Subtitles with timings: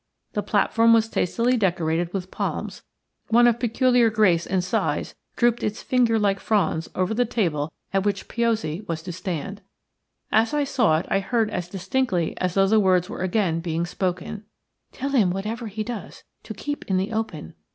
[0.33, 2.81] The platform was tastefully decorated with palms;
[3.27, 8.03] one of peculiar grace and size drooped its finger like fronds over the table at
[8.03, 9.61] which Piozzi was to stand.
[10.31, 13.85] As I saw it I heard as distinctly as though the words were again being
[13.85, 14.43] spoken:–
[14.91, 17.53] "Tell him whatever he does to keep in the open.